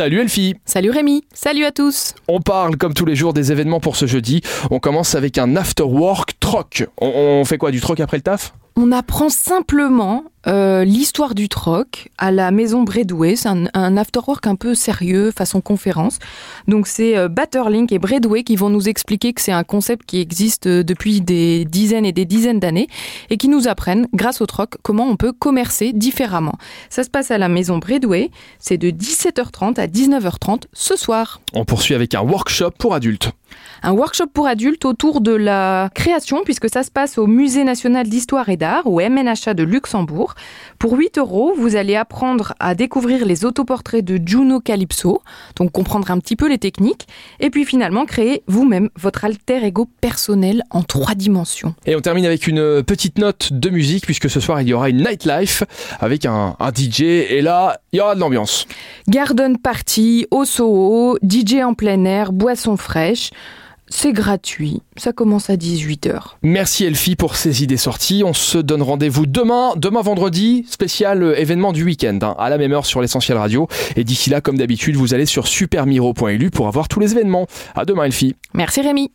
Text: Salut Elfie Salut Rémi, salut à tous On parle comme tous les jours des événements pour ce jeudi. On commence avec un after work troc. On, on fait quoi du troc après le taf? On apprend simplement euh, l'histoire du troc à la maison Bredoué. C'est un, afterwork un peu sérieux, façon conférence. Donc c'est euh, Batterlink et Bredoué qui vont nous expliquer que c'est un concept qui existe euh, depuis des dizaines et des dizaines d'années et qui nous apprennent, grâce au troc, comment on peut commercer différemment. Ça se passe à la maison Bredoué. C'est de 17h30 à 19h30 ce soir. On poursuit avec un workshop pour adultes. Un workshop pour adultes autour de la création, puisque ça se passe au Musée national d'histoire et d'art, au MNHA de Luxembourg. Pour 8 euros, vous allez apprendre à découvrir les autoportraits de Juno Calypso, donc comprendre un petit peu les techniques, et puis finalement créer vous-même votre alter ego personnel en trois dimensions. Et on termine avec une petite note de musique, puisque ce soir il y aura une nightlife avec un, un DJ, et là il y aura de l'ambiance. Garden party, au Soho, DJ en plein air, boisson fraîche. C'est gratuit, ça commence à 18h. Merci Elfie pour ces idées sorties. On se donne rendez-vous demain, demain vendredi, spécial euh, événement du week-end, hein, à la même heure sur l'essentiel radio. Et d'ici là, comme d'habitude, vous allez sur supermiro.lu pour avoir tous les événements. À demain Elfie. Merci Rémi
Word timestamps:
Salut 0.00 0.20
Elfie 0.20 0.56
Salut 0.64 0.88
Rémi, 0.88 1.24
salut 1.34 1.66
à 1.66 1.72
tous 1.72 2.14
On 2.26 2.40
parle 2.40 2.78
comme 2.78 2.94
tous 2.94 3.04
les 3.04 3.14
jours 3.14 3.34
des 3.34 3.52
événements 3.52 3.80
pour 3.80 3.96
ce 3.96 4.06
jeudi. 4.06 4.40
On 4.70 4.78
commence 4.78 5.14
avec 5.14 5.36
un 5.36 5.56
after 5.56 5.82
work 5.82 6.40
troc. 6.40 6.86
On, 6.98 7.08
on 7.08 7.44
fait 7.44 7.58
quoi 7.58 7.70
du 7.70 7.82
troc 7.82 8.00
après 8.00 8.16
le 8.16 8.22
taf? 8.22 8.54
On 8.76 8.92
apprend 8.92 9.28
simplement 9.28 10.24
euh, 10.46 10.84
l'histoire 10.84 11.34
du 11.34 11.48
troc 11.48 12.08
à 12.16 12.30
la 12.30 12.50
maison 12.50 12.82
Bredoué. 12.82 13.36
C'est 13.36 13.48
un, 13.48 13.96
afterwork 13.96 14.46
un 14.46 14.54
peu 14.54 14.74
sérieux, 14.74 15.32
façon 15.36 15.60
conférence. 15.60 16.18
Donc 16.66 16.86
c'est 16.86 17.16
euh, 17.16 17.28
Batterlink 17.28 17.92
et 17.92 17.98
Bredoué 17.98 18.42
qui 18.42 18.56
vont 18.56 18.70
nous 18.70 18.88
expliquer 18.88 19.32
que 19.32 19.40
c'est 19.40 19.52
un 19.52 19.64
concept 19.64 20.06
qui 20.06 20.20
existe 20.20 20.66
euh, 20.66 20.82
depuis 20.82 21.20
des 21.20 21.64
dizaines 21.64 22.06
et 22.06 22.12
des 22.12 22.24
dizaines 22.24 22.60
d'années 22.60 22.88
et 23.28 23.36
qui 23.36 23.48
nous 23.48 23.68
apprennent, 23.68 24.06
grâce 24.14 24.40
au 24.40 24.46
troc, 24.46 24.76
comment 24.82 25.06
on 25.06 25.16
peut 25.16 25.32
commercer 25.32 25.92
différemment. 25.92 26.54
Ça 26.88 27.04
se 27.04 27.10
passe 27.10 27.30
à 27.30 27.38
la 27.38 27.48
maison 27.48 27.78
Bredoué. 27.78 28.30
C'est 28.58 28.78
de 28.78 28.90
17h30 28.90 29.78
à 29.78 29.86
19h30 29.86 30.62
ce 30.72 30.96
soir. 30.96 31.40
On 31.52 31.64
poursuit 31.64 31.94
avec 31.94 32.14
un 32.14 32.22
workshop 32.22 32.70
pour 32.78 32.94
adultes. 32.94 33.32
Un 33.82 33.92
workshop 33.92 34.26
pour 34.32 34.46
adultes 34.46 34.84
autour 34.84 35.20
de 35.20 35.32
la 35.32 35.90
création, 35.94 36.42
puisque 36.44 36.68
ça 36.68 36.82
se 36.82 36.90
passe 36.90 37.18
au 37.18 37.26
Musée 37.26 37.64
national 37.64 38.08
d'histoire 38.08 38.48
et 38.48 38.56
d'art, 38.56 38.86
au 38.86 39.00
MNHA 39.00 39.54
de 39.54 39.62
Luxembourg. 39.62 40.34
Pour 40.78 40.92
8 40.92 41.18
euros, 41.18 41.54
vous 41.56 41.76
allez 41.76 41.96
apprendre 41.96 42.54
à 42.60 42.74
découvrir 42.74 43.24
les 43.24 43.44
autoportraits 43.44 44.04
de 44.04 44.20
Juno 44.24 44.60
Calypso, 44.60 45.22
donc 45.56 45.72
comprendre 45.72 46.10
un 46.10 46.18
petit 46.18 46.36
peu 46.36 46.48
les 46.48 46.58
techniques, 46.58 47.06
et 47.40 47.50
puis 47.50 47.64
finalement 47.64 48.04
créer 48.04 48.42
vous-même 48.46 48.90
votre 48.98 49.24
alter 49.24 49.64
ego 49.64 49.88
personnel 50.00 50.62
en 50.70 50.82
trois 50.82 51.14
dimensions. 51.14 51.74
Et 51.86 51.96
on 51.96 52.00
termine 52.00 52.26
avec 52.26 52.46
une 52.46 52.82
petite 52.82 53.18
note 53.18 53.52
de 53.52 53.70
musique, 53.70 54.04
puisque 54.04 54.28
ce 54.28 54.40
soir 54.40 54.60
il 54.60 54.68
y 54.68 54.74
aura 54.74 54.90
une 54.90 54.98
nightlife 54.98 55.64
avec 56.00 56.26
un, 56.26 56.56
un 56.58 56.70
DJ, 56.70 57.02
et 57.02 57.40
là 57.42 57.80
il 57.92 57.98
y 57.98 58.00
aura 58.00 58.14
de 58.14 58.20
l'ambiance. 58.20 58.66
Garden 59.08 59.58
party, 59.58 60.26
au 60.30 60.44
Soho, 60.44 61.18
DJ 61.22 61.56
en 61.64 61.74
plein 61.74 62.04
air, 62.04 62.32
boisson 62.32 62.76
fraîche. 62.76 63.30
C'est 63.92 64.12
gratuit, 64.12 64.82
ça 64.96 65.12
commence 65.12 65.50
à 65.50 65.56
18h. 65.56 66.36
Merci 66.42 66.84
Elfie 66.84 67.16
pour 67.16 67.34
ces 67.34 67.64
idées 67.64 67.76
sorties. 67.76 68.22
On 68.24 68.32
se 68.32 68.56
donne 68.56 68.82
rendez-vous 68.82 69.26
demain, 69.26 69.72
demain 69.76 70.00
vendredi, 70.00 70.64
spécial 70.70 71.22
euh, 71.24 71.38
événement 71.38 71.72
du 71.72 71.84
week-end, 71.84 72.18
hein, 72.22 72.36
à 72.38 72.50
la 72.50 72.56
même 72.56 72.72
heure 72.72 72.86
sur 72.86 73.00
l'essentiel 73.00 73.36
radio. 73.36 73.66
Et 73.96 74.04
d'ici 74.04 74.30
là, 74.30 74.40
comme 74.40 74.56
d'habitude, 74.56 74.94
vous 74.94 75.12
allez 75.12 75.26
sur 75.26 75.48
supermiro.lu 75.48 76.50
pour 76.50 76.68
avoir 76.68 76.86
tous 76.86 77.00
les 77.00 77.12
événements. 77.12 77.48
À 77.74 77.84
demain 77.84 78.04
Elfie. 78.04 78.36
Merci 78.54 78.80
Rémi 78.80 79.08